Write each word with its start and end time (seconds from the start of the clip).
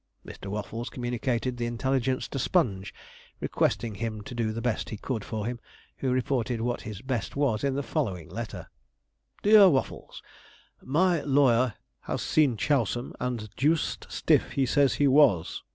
Mr. 0.25 0.47
Waffles 0.47 0.89
communicated 0.89 1.57
the 1.57 1.67
intelligence 1.67 2.27
to 2.29 2.39
Sponge, 2.39 2.91
requesting 3.39 3.93
him 3.93 4.23
to 4.23 4.33
do 4.33 4.51
the 4.51 4.59
best 4.59 4.89
he 4.89 4.97
could 4.97 5.23
for 5.23 5.45
him, 5.45 5.59
who 5.97 6.09
reported 6.11 6.59
what 6.59 6.81
his 6.81 7.03
'best' 7.03 7.35
was 7.35 7.63
in 7.63 7.75
the 7.75 7.83
following 7.83 8.27
letter: 8.27 8.67
'DEAR 9.43 9.69
WAFFLES, 9.69 10.23
'My 10.81 11.21
lawyer 11.21 11.75
has 11.99 12.23
seen 12.23 12.57
Chousam, 12.57 13.13
and 13.19 13.47
deuced 13.55 14.07
stiff 14.11 14.53
he 14.53 14.65
says 14.65 14.95
he 14.95 15.07
was. 15.07 15.61